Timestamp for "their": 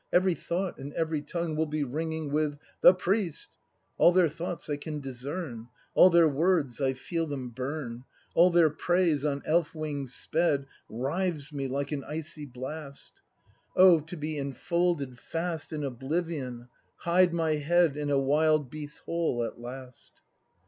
4.11-4.29, 6.09-6.27, 8.49-8.71